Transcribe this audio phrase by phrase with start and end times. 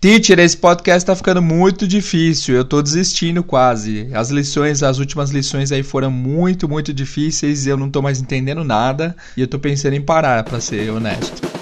[0.00, 2.54] Teacher, esse podcast tá ficando muito difícil.
[2.54, 4.08] Eu tô desistindo quase.
[4.14, 7.66] As lições, as últimas lições aí foram muito, muito difíceis.
[7.66, 9.14] Eu não tô mais entendendo nada.
[9.36, 11.59] E eu tô pensando em parar, para ser honesto.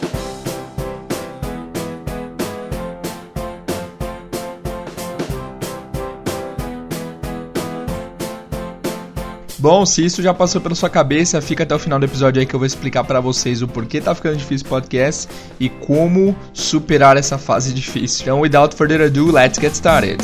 [9.59, 12.47] Bom, se isso já passou pela sua cabeça, fica até o final do episódio aí
[12.47, 16.37] que eu vou explicar para vocês o porquê tá ficando difícil o podcast e como
[16.53, 18.23] superar essa fase difícil.
[18.23, 20.23] Então, without further ado, let's get started.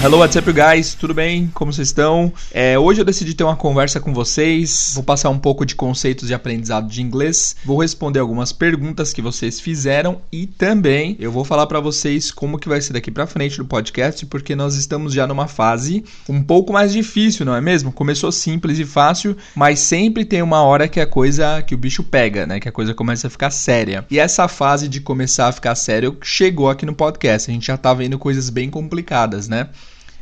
[0.00, 0.94] Hello, what's up, guys?
[0.94, 1.50] Tudo bem?
[1.52, 2.32] Como vocês estão?
[2.52, 4.92] É, hoje eu decidi ter uma conversa com vocês.
[4.94, 7.56] Vou passar um pouco de conceitos de aprendizado de inglês.
[7.64, 12.60] Vou responder algumas perguntas que vocês fizeram e também eu vou falar para vocês como
[12.60, 16.44] que vai ser daqui para frente do podcast, porque nós estamos já numa fase um
[16.44, 17.90] pouco mais difícil, não é mesmo?
[17.90, 22.04] Começou simples e fácil, mas sempre tem uma hora que a coisa que o bicho
[22.04, 22.60] pega, né?
[22.60, 24.06] Que a coisa começa a ficar séria.
[24.08, 27.50] E essa fase de começar a ficar sério chegou aqui no podcast.
[27.50, 29.68] A gente já tá vendo coisas bem complicadas, né?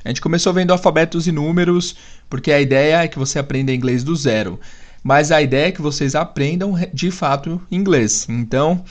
[0.07, 1.97] A gente começou vendo alfabetos e números,
[2.31, 4.61] porque a ideia é que você aprenda inglês do zero.
[5.03, 8.25] Mas a ideia é que vocês aprendam de fato inglês.
[8.29, 8.85] Então,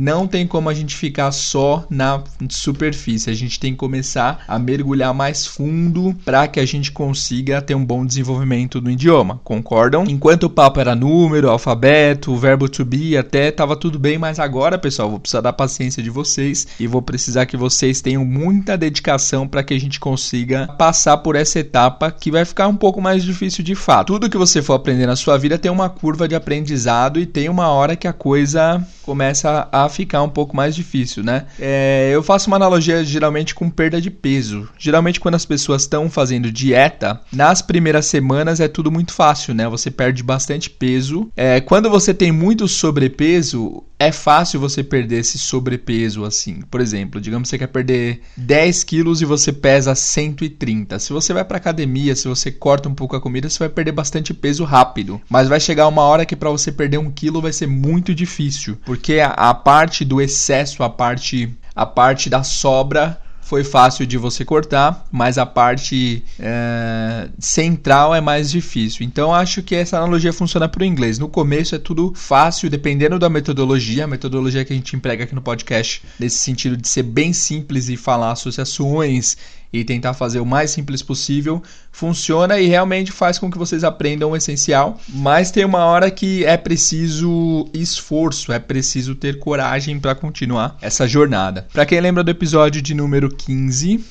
[0.00, 3.28] não tem como a gente ficar só na superfície.
[3.28, 7.74] A gente tem que começar a mergulhar mais fundo para que a gente consiga ter
[7.74, 9.40] um bom desenvolvimento do idioma.
[9.44, 10.04] Concordam?
[10.08, 14.78] Enquanto o papo era número, alfabeto, verbo to be, até tava tudo bem, mas agora,
[14.78, 19.46] pessoal, vou precisar da paciência de vocês e vou precisar que vocês tenham muita dedicação
[19.46, 23.22] para que a gente consiga passar por essa etapa que vai ficar um pouco mais
[23.22, 24.14] difícil de fato.
[24.14, 27.50] Tudo que você for aprender na sua vida tem uma curva de aprendizado e tem
[27.50, 31.46] uma hora que a coisa começa a ficar um pouco mais difícil, né?
[31.58, 34.68] É, eu faço uma analogia geralmente com perda de peso.
[34.78, 39.68] Geralmente, quando as pessoas estão fazendo dieta, nas primeiras semanas é tudo muito fácil, né?
[39.68, 41.30] Você perde bastante peso.
[41.36, 46.62] É, quando você tem muito sobrepeso, é fácil você perder esse sobrepeso assim.
[46.62, 50.98] Por exemplo, digamos que você quer perder 10 quilos e você pesa 130.
[50.98, 53.92] Se você vai para academia, se você corta um pouco a comida, você vai perder
[53.92, 55.20] bastante peso rápido.
[55.28, 58.78] Mas vai chegar uma hora que para você perder um quilo vai ser muito difícil,
[58.86, 64.16] porque a, a parte do excesso, a parte a parte da sobra foi fácil de
[64.16, 69.04] você cortar, mas a parte é, central é mais difícil.
[69.04, 71.18] Então acho que essa analogia funciona para o inglês.
[71.18, 75.34] No começo é tudo fácil, dependendo da metodologia, a metodologia que a gente emprega aqui
[75.34, 79.36] no podcast, nesse sentido de ser bem simples e falar associações
[79.72, 84.30] e tentar fazer o mais simples possível, funciona e realmente faz com que vocês aprendam
[84.30, 85.00] o essencial.
[85.08, 91.06] Mas tem uma hora que é preciso esforço, é preciso ter coragem para continuar essa
[91.06, 91.66] jornada.
[91.72, 94.04] Para quem lembra do episódio de número 15,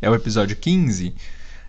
[0.00, 1.14] é o episódio 15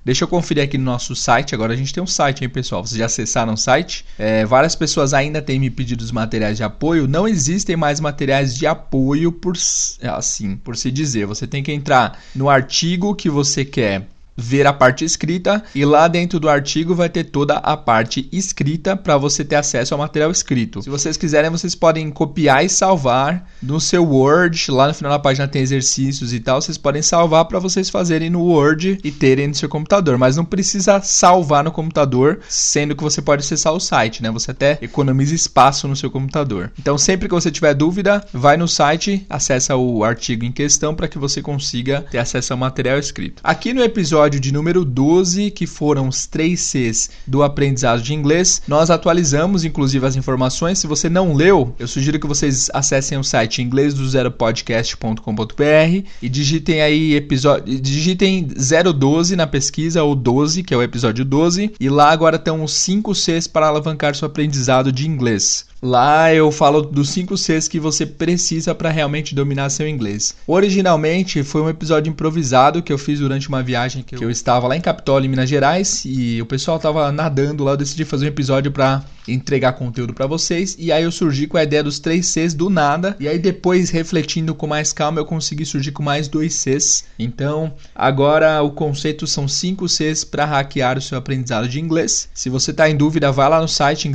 [0.05, 1.55] Deixa eu conferir aqui no nosso site.
[1.55, 2.85] Agora a gente tem um site, hein, pessoal?
[2.85, 4.05] Vocês já acessaram o site?
[4.19, 7.07] É, várias pessoas ainda têm me pedido os materiais de apoio.
[7.07, 9.55] Não existem mais materiais de apoio por
[10.03, 11.25] assim, por se dizer.
[11.25, 16.07] Você tem que entrar no artigo que você quer ver a parte escrita e lá
[16.07, 20.31] dentro do artigo vai ter toda a parte escrita para você ter acesso ao material
[20.31, 20.81] escrito.
[20.81, 24.71] Se vocês quiserem, vocês podem copiar e salvar no seu Word.
[24.71, 26.61] Lá no final da página tem exercícios e tal.
[26.61, 30.45] Vocês podem salvar para vocês fazerem no Word e terem no seu computador, mas não
[30.45, 34.29] precisa salvar no computador, sendo que você pode acessar o site, né?
[34.31, 36.71] Você até economiza espaço no seu computador.
[36.79, 41.07] Então, sempre que você tiver dúvida, vai no site, acessa o artigo em questão para
[41.07, 43.41] que você consiga ter acesso ao material escrito.
[43.43, 48.11] Aqui no episódio episódio de número 12, que foram os 3 Cs do aprendizado de
[48.13, 48.59] inglês.
[48.67, 50.79] Nós atualizamos, inclusive, as informações.
[50.79, 57.13] Se você não leu, eu sugiro que vocês acessem o site inglêsdozeropodcast.com.br e digitem aí
[57.13, 62.37] episódio, digitem 012 na pesquisa ou 12, que é o episódio 12, e lá agora
[62.37, 65.67] estão os 5 Cs para alavancar seu aprendizado de inglês.
[65.85, 70.35] Lá eu falo dos 5 Cs que você precisa para realmente dominar seu inglês.
[70.47, 74.75] Originalmente foi um episódio improvisado que eu fiz durante uma viagem que eu estava lá
[74.75, 78.29] em Capitólio, em Minas Gerais, e o pessoal estava nadando lá, eu decidi fazer um
[78.29, 80.75] episódio para entregar conteúdo para vocês.
[80.79, 83.15] E aí eu surgi com a ideia dos 3 Cs do nada.
[83.19, 87.05] E aí depois, refletindo com mais calma, eu consegui surgir com mais 2 Cs.
[87.17, 92.29] Então, agora o conceito são 5 Cs para hackear o seu aprendizado de inglês.
[92.33, 94.07] Se você está em dúvida, vá lá no site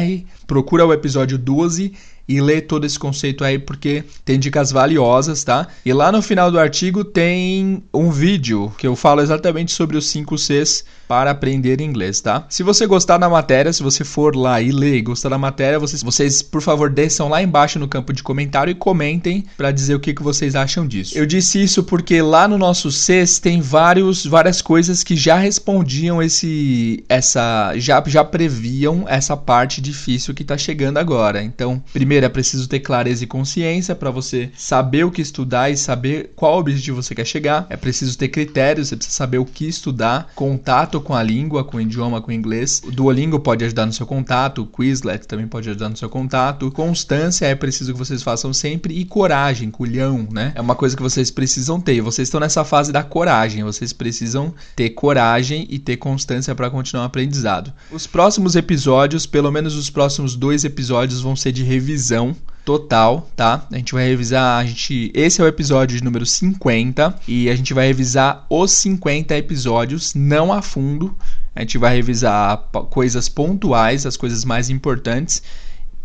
[0.00, 1.92] inglêspodcast.com.br, procura o episódio 12
[2.28, 5.66] e ler todo esse conceito aí porque tem dicas valiosas, tá?
[5.84, 10.06] E lá no final do artigo tem um vídeo que eu falo exatamente sobre os
[10.06, 12.46] 5 Cs para aprender inglês, tá?
[12.48, 15.76] Se você gostar da matéria, se você for lá e ler e gostar da matéria,
[15.76, 19.96] vocês, vocês por favor desçam lá embaixo no campo de comentário e comentem para dizer
[19.96, 21.18] o que, que vocês acham disso.
[21.18, 26.22] Eu disse isso porque lá no nosso CES tem vários, várias coisas que já respondiam
[26.22, 31.42] esse, essa, já, já previam essa parte difícil que está chegando agora.
[31.42, 35.76] Então, primeiro é preciso ter clareza e consciência para você saber o que estudar e
[35.76, 37.66] saber qual objetivo você quer chegar.
[37.68, 41.76] É preciso ter critérios, você precisa saber o que estudar, contato com a língua, com
[41.76, 42.82] o idioma, com o inglês.
[42.84, 46.70] O Duolingo pode ajudar no seu contato, o Quizlet também pode ajudar no seu contato.
[46.70, 50.52] Constância é preciso que vocês façam sempre e coragem, culhão, né?
[50.54, 52.00] É uma coisa que vocês precisam ter.
[52.00, 57.04] Vocês estão nessa fase da coragem, vocês precisam ter coragem e ter constância para continuar
[57.04, 57.72] o aprendizado.
[57.90, 63.66] Os próximos episódios, pelo menos os próximos dois episódios, vão ser de revisão total, tá?
[63.70, 67.74] A gente vai revisar, a gente, esse é o episódio número 50 e a gente
[67.74, 71.16] vai revisar os 50 episódios não a fundo.
[71.54, 72.56] A gente vai revisar
[72.90, 75.42] coisas pontuais, as coisas mais importantes,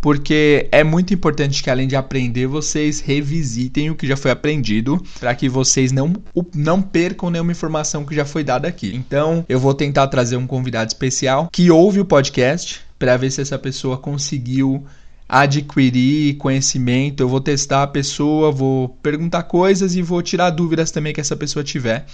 [0.02, 5.04] porque é muito importante que além de aprender, vocês revisitem o que já foi aprendido,
[5.20, 6.14] para que vocês não
[6.54, 8.96] não percam nenhuma informação que já foi dada aqui.
[8.96, 13.42] Então, eu vou tentar trazer um convidado especial que ouve o podcast para ver se
[13.42, 14.86] essa pessoa conseguiu
[15.28, 21.14] adquirir conhecimento, eu vou testar a pessoa, vou perguntar coisas e vou tirar dúvidas também
[21.14, 22.06] que essa pessoa tiver,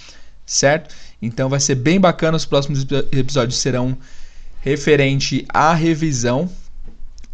[0.46, 0.94] certo?
[1.20, 3.96] Então vai ser bem bacana, os próximos episódios serão
[4.60, 6.50] referente à revisão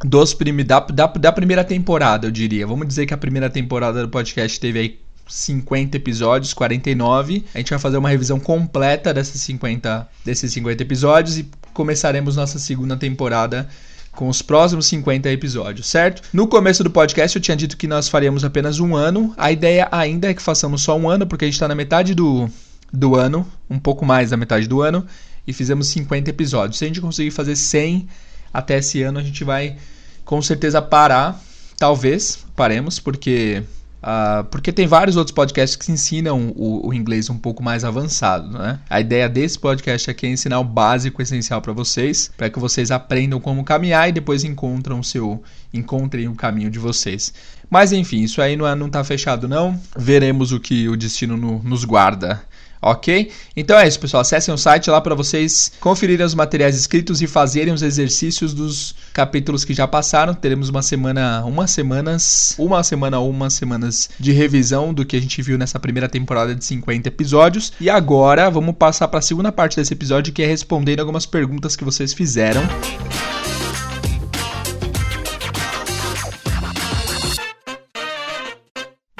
[0.04, 2.66] dos prime, da, da, da primeira temporada, eu diria.
[2.66, 7.44] Vamos dizer que a primeira temporada do podcast teve aí 50 episódios, 49.
[7.54, 12.58] A gente vai fazer uma revisão completa dessas 50, desses 50 episódios e começaremos nossa
[12.58, 13.68] segunda temporada
[14.18, 16.22] com os próximos 50 episódios, certo?
[16.32, 19.32] No começo do podcast eu tinha dito que nós faríamos apenas um ano.
[19.36, 22.16] A ideia ainda é que façamos só um ano, porque a gente está na metade
[22.16, 22.50] do,
[22.92, 25.06] do ano, um pouco mais da metade do ano,
[25.46, 26.78] e fizemos 50 episódios.
[26.78, 28.08] Se a gente conseguir fazer 100
[28.52, 29.76] até esse ano, a gente vai
[30.24, 31.40] com certeza parar.
[31.76, 33.62] Talvez paremos, porque
[33.98, 38.48] Uh, porque tem vários outros podcasts que ensinam o, o, inglês um pouco mais avançado,
[38.56, 38.78] né?
[38.88, 42.92] A ideia desse podcast aqui é ensinar o básico essencial para vocês, para que vocês
[42.92, 45.42] aprendam como caminhar e depois encontram o seu,
[45.74, 47.34] encontrem o caminho de vocês.
[47.68, 49.78] Mas enfim, isso aí não, é, não tá fechado não.
[49.96, 52.40] Veremos o que o destino no, nos guarda
[52.80, 53.30] ok?
[53.56, 54.20] Então é isso, pessoal.
[54.20, 58.94] Acessem o site lá para vocês conferirem os materiais escritos e fazerem os exercícios dos
[59.12, 60.34] capítulos que já passaram.
[60.34, 65.20] Teremos uma semana, umas semanas, uma semana ou umas semanas de revisão do que a
[65.20, 67.72] gente viu nessa primeira temporada de 50 episódios.
[67.80, 71.76] E agora vamos passar para a segunda parte desse episódio que é respondendo algumas perguntas
[71.76, 72.62] que vocês fizeram.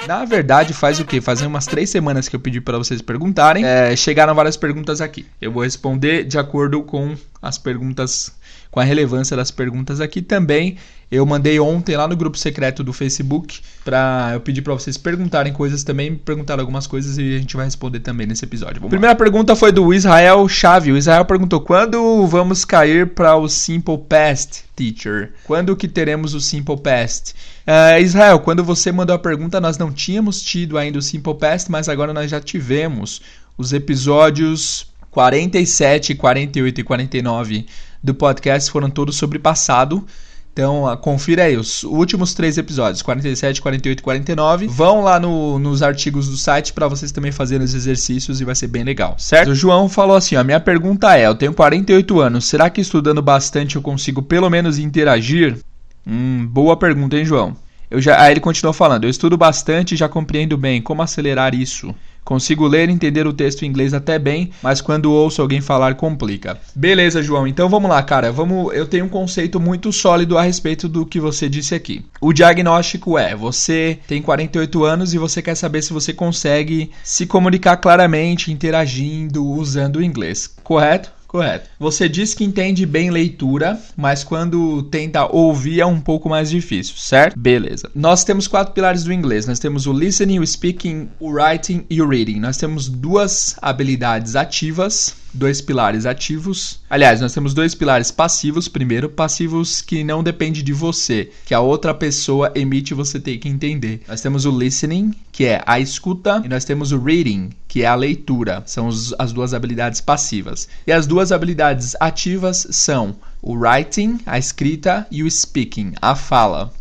[0.09, 1.21] Na verdade, faz o quê?
[1.21, 3.63] Fazem umas três semanas que eu pedi para vocês perguntarem.
[3.63, 5.23] É, chegaram várias perguntas aqui.
[5.39, 8.31] Eu vou responder de acordo com as perguntas,
[8.69, 10.77] com a relevância das perguntas aqui também.
[11.11, 15.51] Eu mandei ontem lá no grupo secreto do Facebook para eu pedir para vocês perguntarem
[15.51, 18.75] coisas também, me perguntaram algumas coisas e a gente vai responder também nesse episódio.
[18.75, 19.17] Vamos Primeira lá.
[19.17, 20.91] pergunta foi do Israel Chave.
[20.91, 25.33] O Israel perguntou: "Quando vamos cair para o Simple Past, teacher?
[25.45, 27.33] Quando que teremos o Simple Past?"
[27.65, 31.71] Uh, Israel, quando você mandou a pergunta, nós não tínhamos tido ainda o Simple Past,
[31.71, 33.19] mas agora nós já tivemos
[33.57, 37.65] os episódios 47, 48 e 49
[38.03, 40.05] do podcast foram todos sobre passado.
[40.51, 44.67] Então, uh, confira aí os últimos três episódios, 47, 48 e 49.
[44.67, 48.55] Vão lá no, nos artigos do site para vocês também fazerem os exercícios e vai
[48.55, 49.51] ser bem legal, certo?
[49.51, 53.21] O João falou assim: a minha pergunta é: eu tenho 48 anos, será que estudando
[53.21, 55.57] bastante eu consigo pelo menos interagir?
[56.05, 57.55] Hum, boa pergunta, hein, João?
[57.89, 61.55] Eu já, aí ele continuou falando: Eu estudo bastante e já compreendo bem como acelerar
[61.55, 61.93] isso.
[62.29, 65.95] Consigo ler e entender o texto em inglês até bem, mas quando ouço alguém falar
[65.95, 66.59] complica.
[66.75, 67.47] Beleza, João.
[67.47, 68.31] Então vamos lá, cara.
[68.31, 72.05] Vamos, eu tenho um conceito muito sólido a respeito do que você disse aqui.
[72.21, 77.25] O diagnóstico é: você tem 48 anos e você quer saber se você consegue se
[77.25, 80.53] comunicar claramente, interagindo, usando o inglês.
[80.63, 81.18] Correto?
[81.29, 81.69] Correto.
[81.79, 86.95] Você diz que entende bem leitura, mas quando tenta ouvir é um pouco mais difícil,
[86.97, 87.37] certo?
[87.37, 87.87] Beleza.
[87.93, 89.45] Nós temos quatro pilares do inglês.
[89.45, 92.39] Nós temos o listening, o speaking, o writing e o reading.
[92.39, 96.79] Nós temos duas habilidades ativas dois pilares ativos.
[96.89, 98.67] Aliás, nós temos dois pilares passivos.
[98.67, 103.49] Primeiro, passivos que não depende de você, que a outra pessoa emite você tem que
[103.49, 104.01] entender.
[104.07, 107.87] Nós temos o listening, que é a escuta, e nós temos o reading, que é
[107.87, 108.63] a leitura.
[108.65, 110.67] São os, as duas habilidades passivas.
[110.85, 116.73] E as duas habilidades ativas são o writing, a escrita, e o speaking, a fala.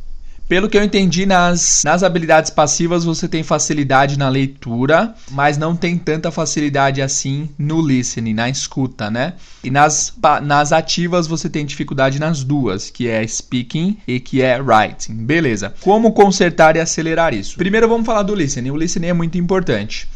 [0.48, 5.76] Pelo que eu entendi, nas, nas habilidades passivas você tem facilidade na leitura, mas não
[5.76, 9.34] tem tanta facilidade assim no listening, na escuta, né?
[9.62, 14.58] E nas, nas ativas você tem dificuldade nas duas, que é speaking e que é
[14.58, 15.16] writing.
[15.16, 15.74] Beleza.
[15.82, 17.58] Como consertar e acelerar isso?
[17.58, 18.70] Primeiro vamos falar do listening.
[18.70, 20.08] O listening é muito importante.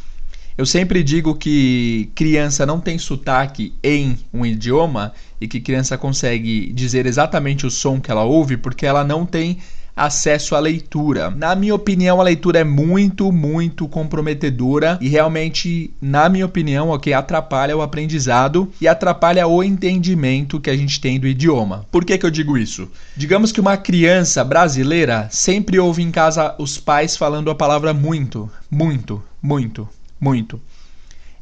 [0.57, 6.73] Eu sempre digo que criança não tem sotaque em um idioma e que criança consegue
[6.73, 9.59] dizer exatamente o som que ela ouve porque ela não tem
[9.97, 11.31] acesso à leitura.
[11.31, 17.13] Na minha opinião, a leitura é muito, muito comprometedora e realmente, na minha opinião, ok,
[17.13, 21.87] atrapalha o aprendizado e atrapalha o entendimento que a gente tem do idioma.
[21.91, 22.89] Por que, que eu digo isso?
[23.17, 28.51] Digamos que uma criança brasileira sempre ouve em casa os pais falando a palavra muito,
[28.71, 29.89] muito, muito,
[30.21, 30.61] muito.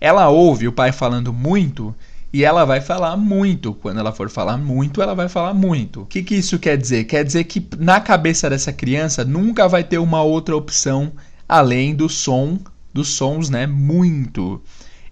[0.01, 1.95] Ela ouve o pai falando muito
[2.33, 3.75] e ela vai falar muito.
[3.75, 6.03] Quando ela for falar muito, ela vai falar muito.
[6.03, 7.05] O que, que isso quer dizer?
[7.05, 11.13] Quer dizer que na cabeça dessa criança nunca vai ter uma outra opção
[11.49, 12.59] além do som,
[12.95, 13.67] dos sons, né?
[13.67, 14.63] Muito.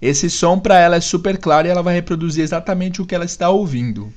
[0.00, 3.24] Esse som para ela é super claro e ela vai reproduzir exatamente o que ela
[3.24, 4.12] está ouvindo.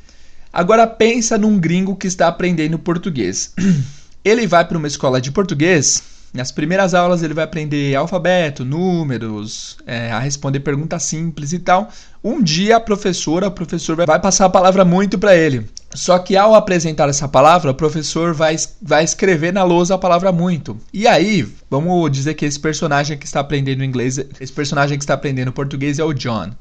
[0.54, 3.54] Agora pensa num gringo que está aprendendo português.
[4.24, 9.78] Ele vai para uma escola de português nas primeiras aulas ele vai aprender alfabeto, números,
[9.86, 11.90] é, a responder perguntas simples e tal.
[12.24, 15.66] Um dia a professora, o professor vai passar a palavra muito para ele.
[15.94, 20.32] Só que ao apresentar essa palavra, o professor vai, vai escrever na lousa a palavra
[20.32, 20.80] muito.
[20.94, 25.16] E aí, vamos dizer que esse personagem que está aprendendo inglês, esse personagem que está
[25.16, 26.52] aprendendo português é o John.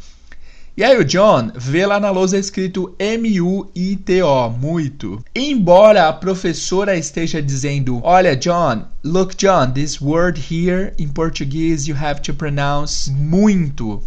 [0.77, 5.23] E aí o John vê lá na lousa escrito M-U-I-T-O, muito.
[5.35, 11.97] Embora a professora esteja dizendo, olha John, look John, this word here in Portuguese you
[12.01, 14.03] have to pronounce muito,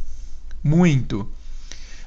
[0.63, 1.27] muito.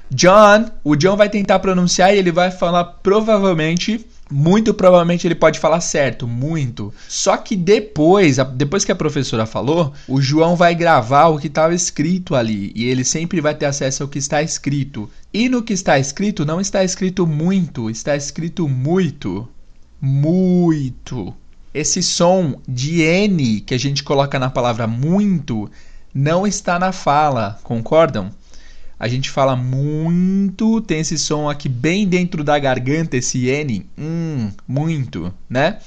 [0.09, 5.59] John, o John vai tentar pronunciar e ele vai falar provavelmente muito provavelmente ele pode
[5.59, 6.93] falar certo, muito.
[7.07, 11.73] Só que depois, depois que a professora falou, o João vai gravar o que estava
[11.73, 15.09] escrito ali e ele sempre vai ter acesso ao que está escrito.
[15.33, 19.47] E no que está escrito não está escrito muito, está escrito muito.
[19.99, 21.33] Muito.
[21.73, 25.69] Esse som de N que a gente coloca na palavra muito
[26.13, 28.31] não está na fala, concordam?
[28.99, 34.51] A gente fala muito, tem esse som aqui bem dentro da garganta, esse N, hum,
[34.67, 35.77] muito, né?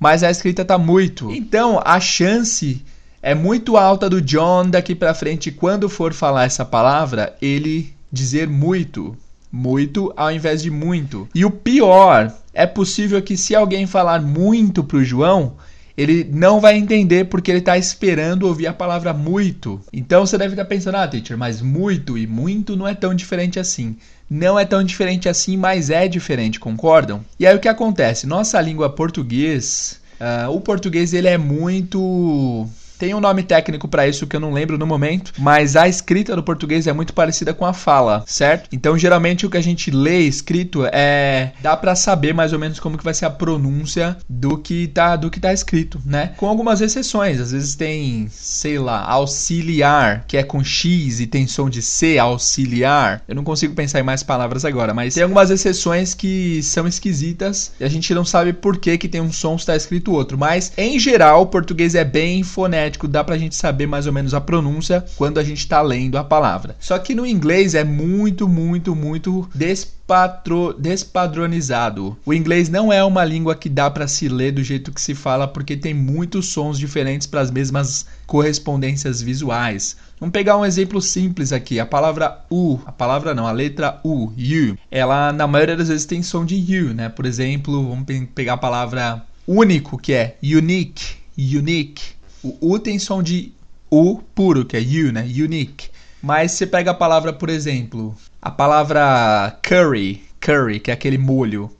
[0.00, 1.30] Mas a escrita tá muito.
[1.30, 2.82] Então, a chance
[3.22, 8.48] é muito alta do John daqui para frente quando for falar essa palavra, ele dizer
[8.48, 9.16] muito,
[9.50, 11.28] muito ao invés de muito.
[11.34, 15.56] E o pior, é possível que se alguém falar muito pro João,
[15.96, 19.80] ele não vai entender porque ele está esperando ouvir a palavra muito.
[19.92, 23.58] Então você deve estar pensando, ah, teacher, mas muito e muito não é tão diferente
[23.60, 23.96] assim.
[24.28, 27.24] Não é tão diferente assim, mas é diferente, concordam?
[27.38, 28.26] E aí o que acontece?
[28.26, 32.66] Nossa língua português, uh, o português ele é muito
[32.98, 36.34] tem um nome técnico para isso que eu não lembro no momento, mas a escrita
[36.36, 38.68] do português é muito parecida com a fala, certo?
[38.72, 42.78] Então, geralmente o que a gente lê escrito é dá para saber mais ou menos
[42.78, 46.32] como que vai ser a pronúncia do que tá do que tá escrito, né?
[46.36, 51.46] Com algumas exceções, às vezes tem, sei lá, auxiliar, que é com x e tem
[51.46, 53.22] som de c, auxiliar.
[53.26, 57.72] Eu não consigo pensar em mais palavras agora, mas tem algumas exceções que são esquisitas
[57.78, 60.72] e a gente não sabe por que que tem um som está escrito outro, mas
[60.76, 64.34] em geral o português é bem fonético fonético, dá pra gente saber mais ou menos
[64.34, 66.76] a pronúncia quando a gente está lendo a palavra.
[66.78, 72.16] Só que no inglês é muito, muito, muito despatro, despadronizado.
[72.24, 75.14] O inglês não é uma língua que dá para se ler do jeito que se
[75.14, 79.96] fala, porque tem muitos sons diferentes para as mesmas correspondências visuais.
[80.20, 81.80] Vamos pegar um exemplo simples aqui.
[81.80, 86.06] A palavra U, a palavra não, a letra U, you, ela na maioria das vezes
[86.06, 87.08] tem som de you, né?
[87.08, 92.13] Por exemplo, vamos pegar a palavra único, que é unique, unique.
[92.44, 93.52] O U tem som de
[93.90, 95.22] U puro, que é U, né?
[95.22, 95.88] Unique.
[96.22, 101.70] Mas você pega a palavra, por exemplo, a palavra curry, curry, que é aquele molho.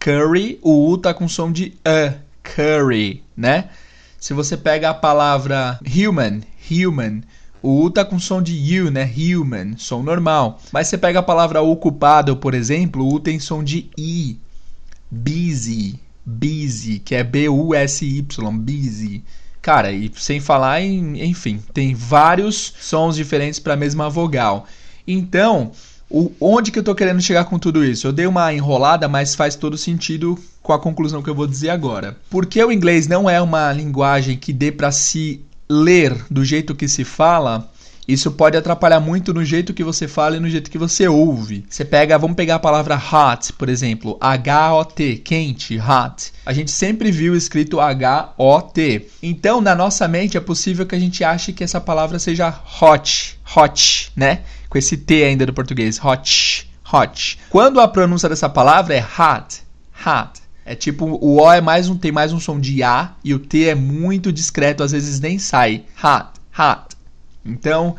[0.00, 3.68] Curry, o U tá com som de A, curry, né?
[4.18, 7.20] Se você pega a palavra human, human,
[7.62, 9.04] o U tá com som de U, né?
[9.04, 10.60] Human, som normal.
[10.72, 14.38] Mas você pega a palavra ocupado, por exemplo, o U tem som de I.
[15.10, 19.22] Busy, busy, que é B-U-S-Y, busy.
[19.66, 24.64] Cara, e sem falar em, enfim, tem vários sons diferentes para a mesma vogal.
[25.04, 25.72] Então,
[26.08, 28.06] o, onde que eu tô querendo chegar com tudo isso?
[28.06, 31.70] Eu dei uma enrolada, mas faz todo sentido com a conclusão que eu vou dizer
[31.70, 32.16] agora.
[32.30, 36.86] Porque o inglês não é uma linguagem que dê para se ler do jeito que
[36.86, 37.68] se fala,
[38.06, 41.64] Isso pode atrapalhar muito no jeito que você fala e no jeito que você ouve.
[41.68, 46.32] Você pega, vamos pegar a palavra hot, por exemplo, H-O-T, quente, hot.
[46.44, 49.08] A gente sempre viu escrito H-O-T.
[49.22, 53.38] Então, na nossa mente é possível que a gente ache que essa palavra seja hot,
[53.56, 54.42] hot, né?
[54.68, 57.38] Com esse T ainda do português, hot, hot.
[57.50, 59.62] Quando a pronúncia dessa palavra é hot,
[60.06, 60.46] hot.
[60.64, 63.38] É tipo, o O é mais um, tem mais um som de A e o
[63.38, 65.84] T é muito discreto, às vezes nem sai.
[66.02, 66.95] Hot, hot.
[67.46, 67.96] Então,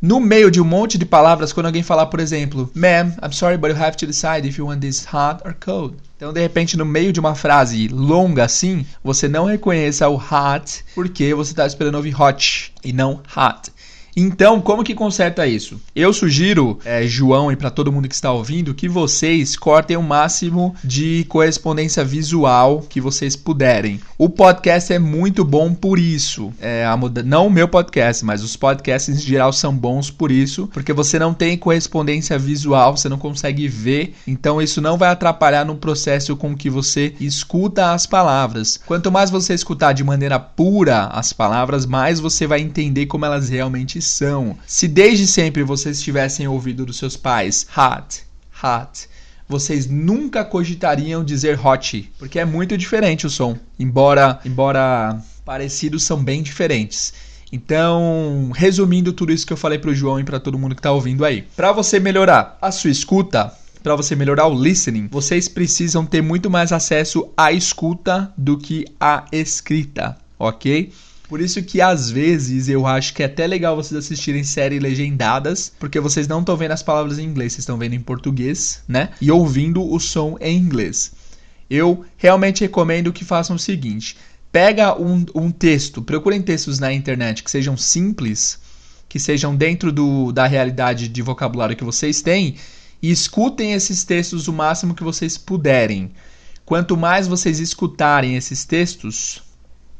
[0.00, 3.56] no meio de um monte de palavras, quando alguém falar, por exemplo, Ma'am, I'm sorry,
[3.56, 5.96] but you have to decide if you want this hot or cold.
[6.16, 10.84] Então, de repente, no meio de uma frase longa assim, você não reconheça o hot
[10.94, 13.72] porque você está esperando ouvir hot e não hot.
[14.20, 15.80] Então, como que conserta isso?
[15.94, 20.02] Eu sugiro, é, João, e para todo mundo que está ouvindo, que vocês cortem o
[20.02, 24.00] máximo de correspondência visual que vocês puderem.
[24.18, 26.52] O podcast é muito bom por isso.
[26.60, 27.22] É, muda...
[27.22, 31.16] Não o meu podcast, mas os podcasts em geral são bons por isso, porque você
[31.16, 36.34] não tem correspondência visual, você não consegue ver, então isso não vai atrapalhar no processo
[36.34, 38.80] com que você escuta as palavras.
[38.84, 43.48] Quanto mais você escutar de maneira pura as palavras, mais você vai entender como elas
[43.48, 44.07] realmente
[44.66, 48.22] Se desde sempre vocês tivessem ouvido dos seus pais hot,
[48.62, 49.08] hot,
[49.48, 53.58] vocês nunca cogitariam dizer hot, porque é muito diferente o som.
[53.78, 57.14] Embora, embora parecidos, são bem diferentes.
[57.50, 60.80] Então, resumindo tudo isso que eu falei para o João e para todo mundo que
[60.80, 61.42] está ouvindo aí.
[61.56, 63.50] Para você melhorar a sua escuta,
[63.82, 68.84] para você melhorar o listening, vocês precisam ter muito mais acesso à escuta do que
[69.00, 70.92] à escrita, ok?
[71.28, 75.70] Por isso que às vezes eu acho que é até legal vocês assistirem séries legendadas,
[75.78, 79.10] porque vocês não estão vendo as palavras em inglês, vocês estão vendo em português, né?
[79.20, 81.12] E ouvindo o som em inglês.
[81.68, 84.16] Eu realmente recomendo que façam o seguinte:
[84.50, 88.58] pega um, um texto, procurem textos na internet que sejam simples,
[89.06, 92.56] que sejam dentro do, da realidade de vocabulário que vocês têm,
[93.02, 96.10] e escutem esses textos o máximo que vocês puderem.
[96.64, 99.42] Quanto mais vocês escutarem esses textos,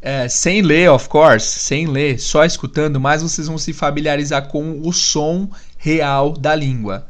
[0.01, 4.81] é, sem ler, of course, sem ler, só escutando, mais vocês vão se familiarizar com
[4.83, 7.07] o som real da língua.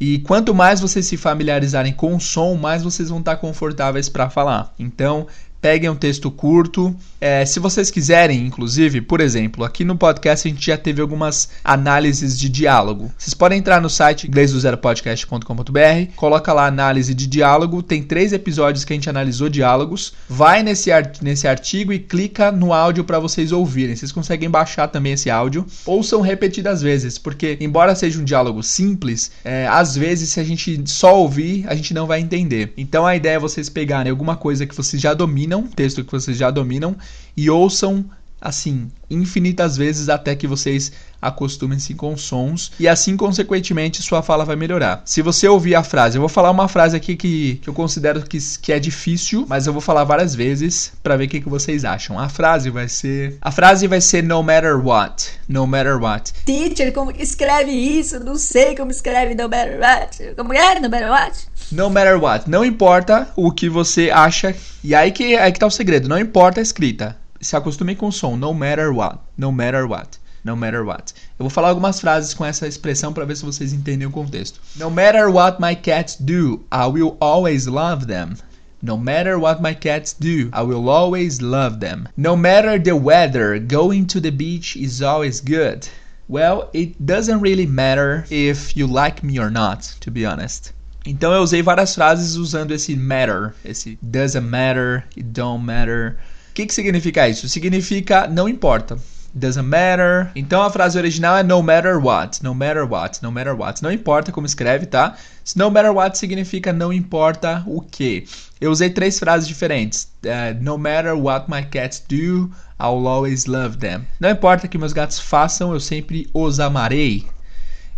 [0.00, 4.30] E quanto mais vocês se familiarizarem com o som, mais vocês vão estar confortáveis para
[4.30, 4.72] falar.
[4.78, 5.26] Então,
[5.60, 6.94] peguem um texto curto.
[7.20, 11.48] É, se vocês quiserem, inclusive, por exemplo, aqui no podcast a gente já teve algumas
[11.64, 13.10] análises de diálogo.
[13.18, 18.92] Vocês podem entrar no site inglêsdozero.podcast.com.br, coloca lá análise de diálogo, tem três episódios que
[18.92, 20.12] a gente analisou diálogos.
[20.28, 23.96] Vai nesse, art nesse artigo e clica no áudio para vocês ouvirem.
[23.96, 25.66] Vocês conseguem baixar também esse áudio.
[25.84, 30.84] Ouçam repetidas vezes, porque embora seja um diálogo simples, é, às vezes se a gente
[30.86, 32.72] só ouvir, a gente não vai entender.
[32.76, 36.12] Então a ideia é vocês pegarem alguma coisa que vocês já dominam dominam, texto que
[36.12, 36.94] vocês já dominam,
[37.36, 38.04] e ouçam
[38.40, 44.54] assim infinitas vezes até que vocês acostumem-se com sons e assim consequentemente sua fala vai
[44.54, 45.02] melhorar.
[45.04, 48.22] Se você ouvir a frase, eu vou falar uma frase aqui que, que eu considero
[48.22, 51.48] que, que é difícil, mas eu vou falar várias vezes para ver o que, que
[51.48, 52.18] vocês acham.
[52.18, 56.32] A frase vai ser a frase vai ser no matter what, no matter what.
[56.44, 58.20] Teacher, como escreve isso?
[58.20, 60.34] Não sei como escreve no matter what.
[60.36, 61.48] Como é no matter what?
[61.72, 62.48] No matter what.
[62.48, 64.54] Não importa o que você acha.
[64.82, 66.08] E aí que, aí que tá o segredo.
[66.08, 67.16] Não importa a escrita.
[67.40, 68.36] Se acostume com o som.
[68.36, 69.18] No matter what.
[69.36, 70.18] No matter what.
[70.44, 71.12] No matter what.
[71.38, 74.60] Eu vou falar algumas frases com essa expressão para ver se vocês entendem o contexto.
[74.76, 78.36] No matter what my cats do, I will always love them.
[78.80, 82.06] No matter what my cats do, I will always love them.
[82.16, 85.88] No matter the weather, going to the beach is always good.
[86.28, 90.72] Well, it doesn't really matter if you like me or not, to be honest.
[91.04, 96.18] Então eu usei várias frases usando esse matter, esse doesn't matter, it don't matter.
[96.58, 97.48] Que, que significa isso?
[97.48, 98.98] Significa não importa.
[99.32, 100.32] Doesn't matter.
[100.34, 102.42] Então a frase original é no matter what.
[102.42, 103.22] No matter what.
[103.22, 103.80] No matter what.
[103.80, 105.14] Não importa como escreve, tá?
[105.54, 108.26] No matter what significa não importa o que.
[108.60, 110.08] Eu usei três frases diferentes.
[110.24, 114.04] Uh, no matter what my cats do, I'll always love them.
[114.18, 117.24] Não importa o que meus gatos façam, eu sempre os amarei.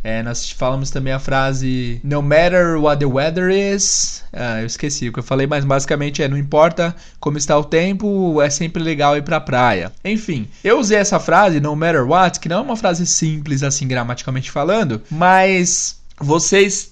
[0.02, 4.22] É, nós falamos também a frase No matter what the weather is.
[4.32, 7.64] Ah, eu esqueci o que eu falei, mas basicamente é: não importa como está o
[7.64, 9.92] tempo, é sempre legal ir pra praia.
[10.04, 13.86] Enfim, eu usei essa frase, no matter what, que não é uma frase simples assim,
[13.86, 16.89] gramaticalmente falando, mas vocês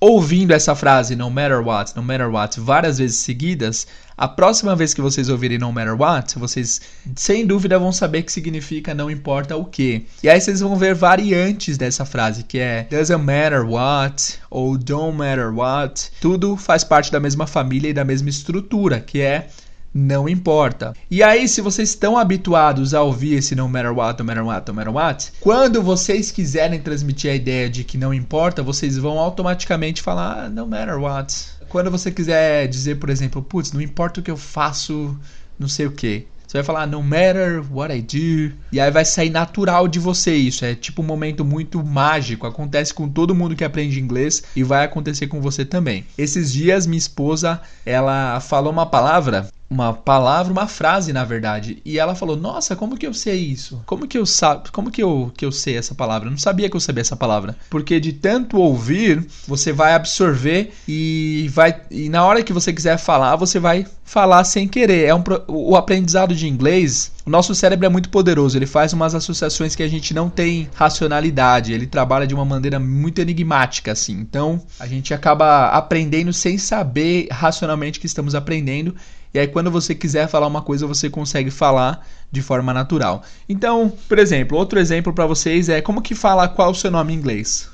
[0.00, 3.86] ouvindo essa frase, no matter what, no matter what, várias vezes seguidas,
[4.16, 6.80] a próxima vez que vocês ouvirem no matter what, vocês
[7.14, 10.06] sem dúvida vão saber que significa não importa o que.
[10.22, 15.16] E aí vocês vão ver variantes dessa frase, que é doesn't matter what ou don't
[15.16, 16.10] matter what.
[16.20, 19.48] Tudo faz parte da mesma família e da mesma estrutura, que é
[19.92, 20.94] não importa.
[21.10, 24.68] E aí, se vocês estão habituados a ouvir esse no matter what, no matter what,
[24.68, 29.18] no matter what, quando vocês quiserem transmitir a ideia de que não importa, vocês vão
[29.18, 31.34] automaticamente falar ah, no matter what.
[31.68, 35.16] Quando você quiser dizer, por exemplo, putz, não importa o que eu faço,
[35.58, 36.26] não sei o que.
[36.50, 38.56] Você vai falar no matter what I do.
[38.72, 40.64] E aí vai sair natural de você isso.
[40.64, 42.44] É tipo um momento muito mágico.
[42.44, 46.04] Acontece com todo mundo que aprende inglês e vai acontecer com você também.
[46.18, 51.80] Esses dias minha esposa, ela falou uma palavra uma palavra, uma frase, na verdade.
[51.84, 53.80] E ela falou: "Nossa, como que eu sei isso?
[53.86, 54.70] Como que eu sabe?
[54.72, 56.26] Como que eu que eu sei essa palavra?
[56.26, 57.56] Eu não sabia que eu sabia essa palavra".
[57.70, 62.98] Porque de tanto ouvir, você vai absorver e vai e na hora que você quiser
[62.98, 65.04] falar, você vai falar sem querer.
[65.04, 69.14] É um o aprendizado de inglês, o nosso cérebro é muito poderoso, ele faz umas
[69.14, 74.14] associações que a gente não tem racionalidade, ele trabalha de uma maneira muito enigmática assim.
[74.14, 78.96] Então, a gente acaba aprendendo sem saber racionalmente que estamos aprendendo
[79.32, 83.22] e aí, quando você quiser falar uma coisa, você consegue falar de forma natural.
[83.48, 87.12] Então, por exemplo, outro exemplo para vocês é como que fala qual o seu nome
[87.12, 87.68] em inglês.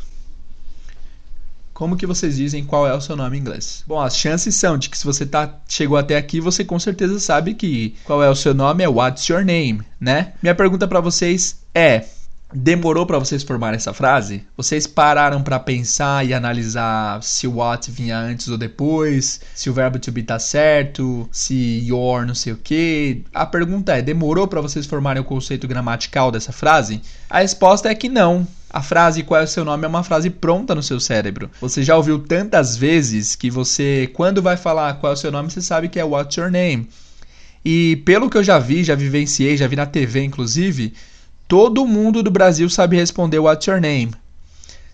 [1.73, 3.85] Como que vocês dizem qual é o seu nome em inglês?
[3.87, 7.19] Bom, as chances são de que se você tá, chegou até aqui, você com certeza
[7.21, 10.33] sabe que qual é o seu nome é What's your name, né?
[10.43, 12.05] Minha pergunta para vocês é:
[12.55, 14.45] Demorou para vocês formarem essa frase?
[14.57, 19.73] Vocês pararam para pensar e analisar se o what vinha antes ou depois, se o
[19.73, 23.25] verbo to be tá certo, se your não sei o que?
[23.35, 27.03] A pergunta é: demorou para vocês formarem o conceito gramatical dessa frase?
[27.29, 28.47] A resposta é que não.
[28.71, 31.51] A frase qual é o seu nome é uma frase pronta no seu cérebro.
[31.61, 35.51] Você já ouviu tantas vezes que você, quando vai falar qual é o seu nome,
[35.51, 36.89] você sabe que é what's your name.
[37.65, 40.93] E pelo que eu já vi, já vivenciei, já vi na TV inclusive,
[41.49, 44.13] Todo mundo do Brasil sabe responder What's your name?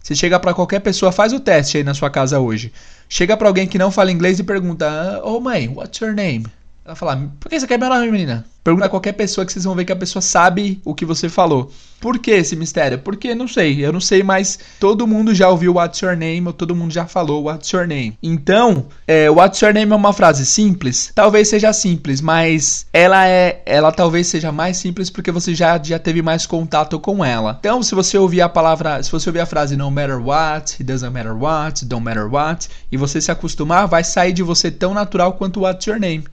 [0.03, 2.73] Você chega para qualquer pessoa, faz o teste aí na sua casa hoje.
[3.09, 6.45] Chega para alguém que não fala inglês e pergunta: "Ô oh, mãe, what's your name?"
[6.85, 9.65] Ela fala: "Por que você quer meu nome, menina?" Pergunta a qualquer pessoa que vocês
[9.65, 11.73] vão ver que a pessoa sabe o que você falou.
[12.01, 12.97] Por que esse mistério?
[12.99, 16.53] Porque não sei, eu não sei, mas todo mundo já ouviu What's Your Name ou
[16.53, 18.17] todo mundo já falou What's Your Name.
[18.23, 21.11] Então, é, What's Your Name é uma frase simples?
[21.13, 25.99] Talvez seja simples, mas ela é, ela talvez seja mais simples porque você já, já
[25.99, 27.57] teve mais contato com ela.
[27.59, 30.85] Então, se você ouvir a palavra, se você ouvir a frase No matter what, it
[30.85, 34.95] doesn't matter what, don't matter what, e você se acostumar, vai sair de você tão
[34.95, 36.25] natural quanto What's Your Name,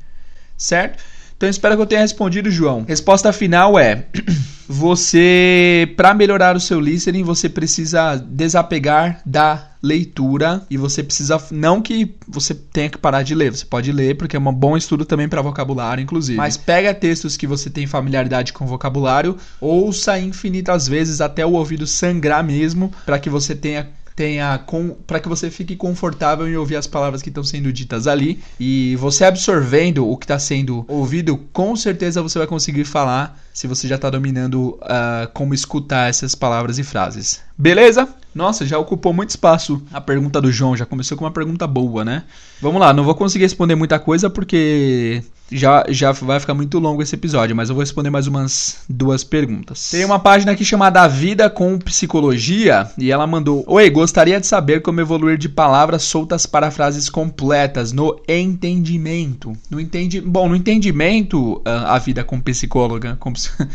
[0.60, 1.02] certo?
[1.40, 2.84] Então espero que eu tenha respondido, João.
[2.86, 4.08] Resposta final é:
[4.68, 11.82] você, para melhorar o seu listening, você precisa desapegar da leitura e você precisa não
[11.82, 15.06] que você tenha que parar de ler, você pode ler porque é um bom estudo
[15.06, 16.38] também para vocabulário, inclusive.
[16.38, 21.88] Mas pega textos que você tem familiaridade com vocabulário, ouça infinitas vezes até o ouvido
[21.88, 23.88] sangrar mesmo, para que você tenha
[24.20, 24.60] tenha
[25.08, 28.44] para que você fique confortável em ouvir as palavras que estão sendo ditas ali.
[28.60, 33.68] E você absorvendo o que está sendo ouvido, com certeza você vai conseguir falar se
[33.68, 37.42] você já está dominando uh, como escutar essas palavras e frases.
[37.58, 38.08] Beleza?
[38.34, 42.06] Nossa, já ocupou muito espaço a pergunta do João, já começou com uma pergunta boa,
[42.06, 42.24] né?
[42.62, 47.02] Vamos lá, não vou conseguir responder muita coisa porque já, já vai ficar muito longo
[47.02, 49.90] esse episódio, mas eu vou responder mais umas duas perguntas.
[49.90, 54.82] Tem uma página aqui chamada Vida com Psicologia e ela mandou: Oi, gostaria de saber
[54.82, 59.54] como evoluir de palavras soltas para frases completas no entendimento.
[59.70, 60.22] No entendi...
[60.22, 63.18] Bom, no entendimento, ah, a vida com psicóloga.
[63.20, 63.34] Com...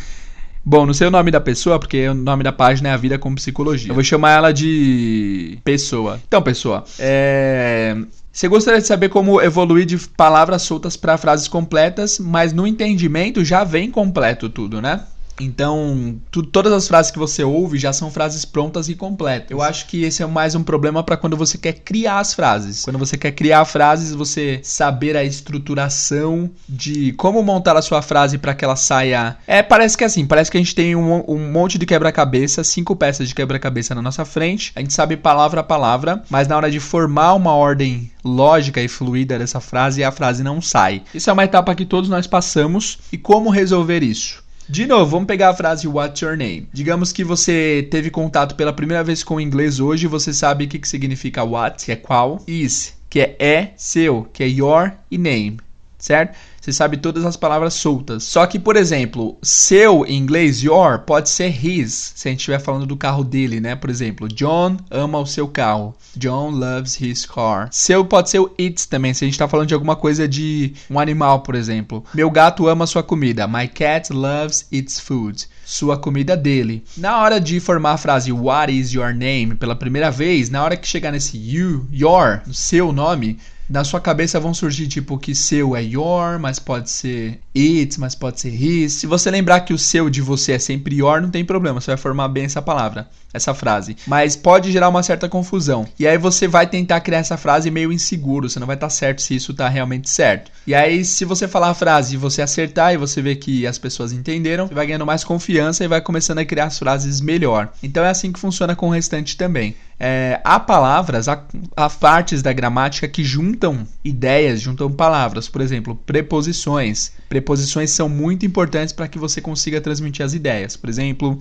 [0.67, 3.19] Bom, não sei o nome da pessoa, porque o nome da página é A Vida
[3.19, 3.91] com Psicologia.
[3.91, 6.19] Eu vou chamar ela de Pessoa.
[6.27, 7.95] Então, Pessoa, é.
[8.33, 13.45] Você gostaria de saber como evoluir de palavras soltas para frases completas, mas no entendimento
[13.45, 15.03] já vem completo tudo, né?
[15.41, 19.51] Então, tu, todas as frases que você ouve já são frases prontas e completas.
[19.51, 22.85] Eu acho que esse é mais um problema para quando você quer criar as frases.
[22.85, 28.39] Quando você quer criar frases, você saber a estruturação de como montar a sua frase
[28.39, 29.37] para que ela saia.
[29.47, 32.63] É, parece que é assim, parece que a gente tem um, um monte de quebra-cabeça,
[32.63, 34.73] cinco peças de quebra-cabeça na nossa frente.
[34.77, 38.89] A gente sabe palavra a palavra, mas na hora de formar uma ordem lógica e
[38.89, 41.03] fluida dessa frase, a frase não sai.
[41.15, 42.99] Isso é uma etapa que todos nós passamos.
[43.13, 44.44] E como resolver isso?
[44.67, 46.69] De novo, vamos pegar a frase What's your name?
[46.73, 50.69] Digamos que você teve contato pela primeira vez com o inglês hoje, você sabe o
[50.69, 54.93] que, que significa what, que é qual, is, que é é, seu, que é your
[55.11, 55.59] e name,
[55.99, 56.35] certo?
[56.65, 58.25] Você sabe todas as palavras soltas.
[58.25, 62.59] Só que, por exemplo, seu em inglês, your, pode ser his, se a gente estiver
[62.59, 63.77] falando do carro dele, né?
[63.77, 65.95] Por exemplo, John ama o seu carro.
[66.17, 67.69] John loves his car.
[67.71, 70.73] Seu pode ser o its também, se a gente está falando de alguma coisa de
[70.89, 72.03] um animal, por exemplo.
[72.15, 73.47] Meu gato ama sua comida.
[73.47, 75.47] My cat loves its food.
[75.67, 76.83] Sua comida dele.
[76.97, 80.79] Na hora de formar a frase What is your name pela primeira vez, na hora
[80.79, 85.75] que chegar nesse you, your, seu nome, na sua cabeça vão surgir tipo que seu
[85.75, 88.93] é your, mas pode ser it, mas pode ser his.
[88.93, 91.93] Se você lembrar que o seu de você é sempre your, não tem problema, você
[91.93, 93.97] vai formar bem essa palavra, essa frase.
[94.07, 95.87] Mas pode gerar uma certa confusão.
[95.99, 99.23] E aí você vai tentar criar essa frase meio inseguro, você não vai estar certo
[99.23, 100.51] se isso está realmente certo.
[100.67, 103.79] E aí se você falar a frase e você acertar e você ver que as
[103.79, 107.73] pessoas entenderam, você vai ganhando mais confiança e vai começando a criar as frases melhor.
[107.83, 109.75] Então é assim que funciona com o restante também.
[109.99, 111.43] É, há palavras, há,
[111.77, 115.49] há partes da gramática que juntam ideias, juntam palavras.
[115.49, 117.13] Por exemplo, preposições.
[117.29, 120.77] Preposições são muito importantes para que você consiga transmitir as ideias.
[120.77, 121.39] Por exemplo,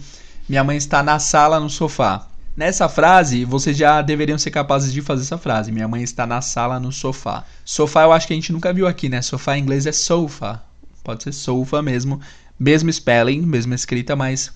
[0.47, 2.27] minha mãe está na sala no sofá.
[2.55, 5.71] Nessa frase, vocês já deveriam ser capazes de fazer essa frase.
[5.71, 7.43] Minha mãe está na sala no sofá.
[7.65, 9.23] Sofá eu acho que a gente nunca viu aqui, né?
[9.23, 10.61] Sofá em inglês é sofa.
[11.03, 12.21] Pode ser sofa mesmo.
[12.59, 14.51] Mesmo spelling, mesma escrita, mas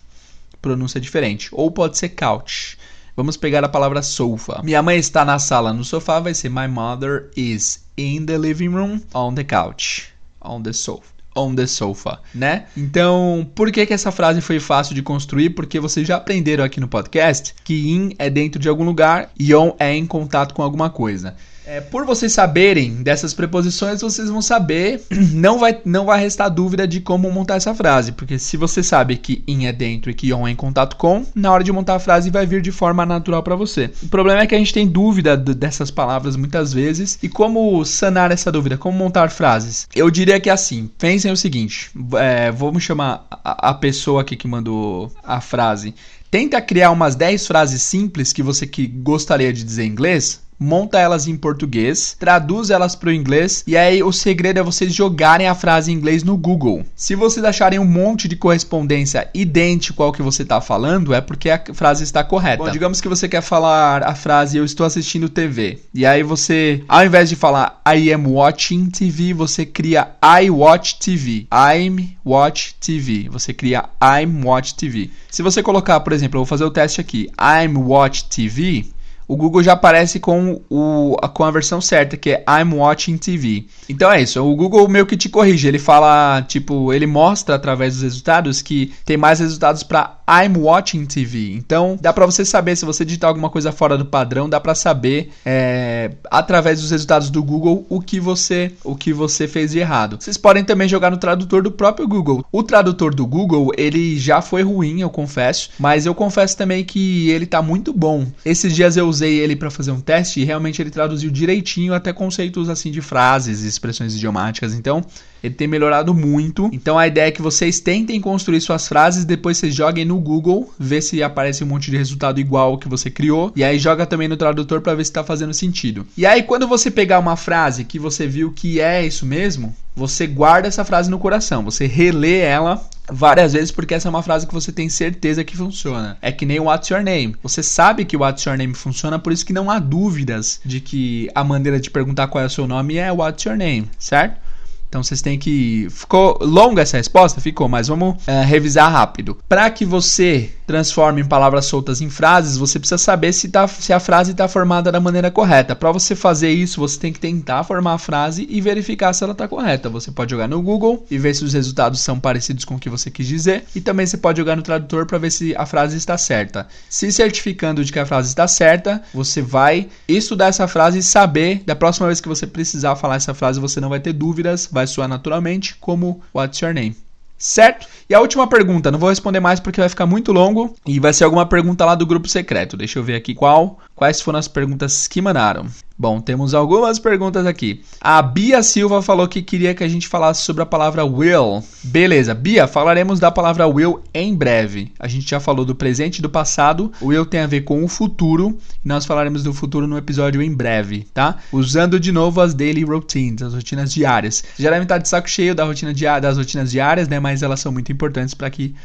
[0.62, 1.50] pronúncia diferente.
[1.52, 2.77] Ou pode ser couch.
[3.18, 4.62] Vamos pegar a palavra sofa.
[4.64, 8.70] Minha mãe está na sala no sofá, vai ser My mother is in the living
[8.70, 10.10] room on the couch.
[10.40, 12.66] On the sofa on the sofa, né?
[12.76, 15.52] Então, por que que essa frase foi fácil de construir?
[15.52, 19.54] Porque vocês já aprenderam aqui no podcast que in é dentro de algum lugar e
[19.54, 21.36] on é em contato com alguma coisa.
[21.68, 25.02] É, por vocês saberem dessas preposições, vocês vão saber,
[25.34, 29.18] não vai, não vai restar dúvida de como montar essa frase, porque se você sabe
[29.18, 31.96] que in é dentro e que on é em contato com, na hora de montar
[31.96, 33.92] a frase vai vir de forma natural para você.
[34.02, 38.32] O problema é que a gente tem dúvida dessas palavras muitas vezes, e como sanar
[38.32, 39.90] essa dúvida, como montar frases?
[39.94, 44.38] Eu diria que é assim, pensem o seguinte, é, vamos chamar a, a pessoa aqui
[44.38, 45.94] que mandou a frase,
[46.32, 51.00] tenta criar umas 10 frases simples que você que gostaria de dizer em inglês, monta
[51.00, 55.48] elas em português, traduz elas para o inglês e aí o segredo é vocês jogarem
[55.48, 56.84] a frase em inglês no Google.
[56.96, 61.50] Se vocês acharem um monte de correspondência idêntico ao que você está falando, é porque
[61.50, 62.64] a frase está correta.
[62.64, 66.84] Bom, digamos que você quer falar a frase eu estou assistindo TV e aí você,
[66.88, 71.48] ao invés de falar I am watching TV, você cria I watch TV.
[71.52, 73.30] I'm watch TV.
[73.30, 75.10] Você cria I'm watch TV.
[75.30, 78.86] Se você colocar, por exemplo, eu vou fazer o teste aqui, I'm watch TV,
[79.28, 83.66] o Google já aparece com, o, com a versão certa, que é I'm watching TV.
[83.90, 87.96] Então é isso, o Google meio que te corrige, ele fala, tipo, ele mostra através
[87.96, 91.54] dos resultados que tem mais resultados para I'm watching TV.
[91.54, 94.76] Então dá para você saber se você digitar alguma coisa fora do padrão, dá para
[94.76, 99.80] saber é, através dos resultados do Google o que você o que você fez de
[99.80, 100.18] errado.
[100.20, 102.46] Vocês podem também jogar no tradutor do próprio Google.
[102.52, 107.30] O tradutor do Google ele já foi ruim, eu confesso, mas eu confesso também que
[107.30, 108.28] ele tá muito bom.
[108.44, 112.12] Esses dias eu usei ele para fazer um teste e realmente ele traduziu direitinho até
[112.12, 114.74] conceitos assim de frases e expressões idiomáticas.
[114.74, 115.04] Então
[115.44, 116.70] ele tem melhorado muito.
[116.74, 120.74] Então a ideia é que vocês tentem construir suas frases, depois vocês joguem no Google,
[120.80, 124.06] ver se aparece um monte de resultado igual ao que você criou, e aí joga
[124.06, 126.06] também no tradutor para ver se está fazendo sentido.
[126.18, 130.28] E aí quando você pegar uma frase que você viu que é isso mesmo, você
[130.28, 134.46] guarda essa frase no coração, você relê ela várias vezes porque essa é uma frase
[134.46, 136.18] que você tem certeza que funciona.
[136.22, 137.36] É que nem What's Your Name.
[137.42, 141.30] Você sabe que What's Your Name funciona, por isso que não há dúvidas de que
[141.34, 144.47] a maneira de perguntar qual é o seu nome é What's Your Name, certo?
[144.90, 145.88] Então vocês têm que.
[145.90, 147.42] Ficou longa essa resposta?
[147.42, 149.38] Ficou, mas vamos é, revisar rápido.
[149.48, 154.02] Para que você transforme palavras soltas em frases, você precisa saber se, tá, se a
[154.02, 155.74] frase está formada da maneira correta.
[155.76, 159.32] Para você fazer isso, você tem que tentar formar a frase e verificar se ela
[159.32, 159.90] está correta.
[159.90, 162.90] Você pode jogar no Google e ver se os resultados são parecidos com o que
[162.90, 163.64] você quis dizer.
[163.74, 166.68] E também você pode jogar no tradutor para ver se a frase está certa.
[166.90, 171.64] Se certificando de que a frase está certa, você vai estudar essa frase e saber
[171.66, 174.86] da próxima vez que você precisar falar essa frase, você não vai ter dúvidas vai
[174.86, 176.96] soar naturalmente como What's Your Name?
[177.36, 177.88] Certo?
[178.08, 181.14] E a última pergunta, não vou responder mais porque vai ficar muito longo e vai
[181.14, 182.78] ser alguma pergunta lá do grupo secreto.
[182.78, 185.68] Deixa eu ver aqui qual, quais foram as perguntas que mandaram.
[186.00, 187.82] Bom, temos algumas perguntas aqui.
[188.00, 191.64] A Bia Silva falou que queria que a gente falasse sobre a palavra will.
[191.84, 194.92] Beleza, Bia, falaremos da palavra will em breve.
[195.00, 196.92] A gente já falou do presente e do passado.
[197.02, 200.40] O will tem a ver com o futuro e nós falaremos do futuro no episódio
[200.40, 201.38] em breve, tá?
[201.52, 204.44] Usando de novo as daily routines, as rotinas diárias.
[204.56, 207.20] Já devem estar de saco cheio da rotina diária, das rotinas diárias, né?
[207.20, 208.76] Mas elas são muito importantes para que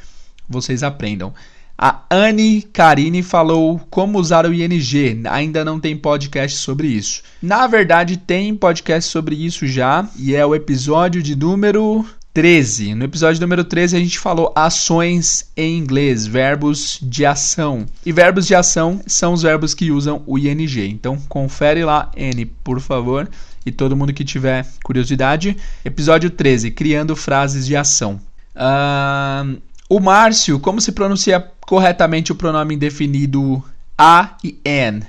[0.49, 1.35] vocês aprendam.
[1.77, 5.23] A Anne Karine falou como usar o ING.
[5.29, 7.23] Ainda não tem podcast sobre isso.
[7.43, 12.95] Na verdade, tem podcast sobre isso já, e é o episódio de número 13.
[12.95, 17.85] No episódio número 13 a gente falou ações em inglês, verbos de ação.
[18.07, 20.89] E verbos de ação são os verbos que usam o ING.
[20.89, 23.29] Então confere lá, N, por favor.
[23.67, 25.57] E todo mundo que tiver curiosidade.
[25.85, 28.19] Episódio 13, criando frases de ação.
[28.57, 33.63] Uh, o Márcio, como se pronuncia corretamente o pronome indefinido
[33.97, 35.01] a e an?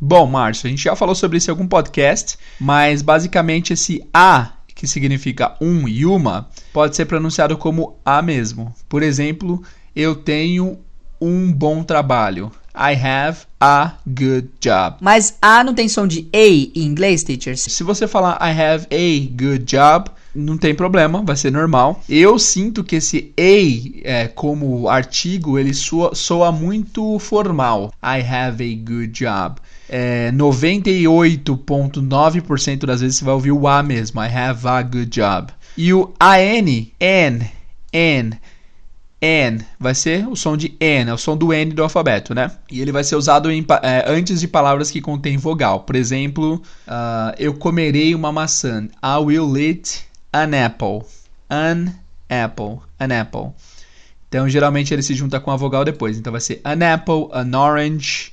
[0.00, 4.52] Bom, Márcio, a gente já falou sobre isso em algum podcast, mas basicamente esse a,
[4.74, 8.72] que significa um e uma, pode ser pronunciado como a mesmo.
[8.88, 9.62] Por exemplo,
[9.94, 10.78] eu tenho
[11.20, 12.52] um bom trabalho.
[12.72, 14.98] I have a good job.
[15.00, 17.62] Mas A não tem som de A em inglês, teachers?
[17.62, 22.02] Se você falar I have a good job, não tem problema, vai ser normal.
[22.08, 27.92] Eu sinto que esse a é, como artigo ele soa, soa muito formal.
[28.02, 29.56] I have a good job.
[29.88, 34.22] É, 98,9% das vezes você vai ouvir o a mesmo.
[34.22, 35.50] I have a good job.
[35.76, 37.50] E o an, n,
[37.92, 38.38] n
[39.20, 42.52] N vai ser o som de N, é o som do N do alfabeto, né?
[42.70, 45.80] E ele vai ser usado em, é, antes de palavras que contêm vogal.
[45.80, 48.88] Por exemplo, uh, eu comerei uma maçã.
[49.02, 51.06] I will eat an apple.
[51.50, 51.94] An
[52.28, 52.80] apple.
[52.98, 53.52] An apple.
[54.28, 56.18] Então, geralmente ele se junta com a vogal depois.
[56.18, 58.32] Então vai ser an apple, an orange,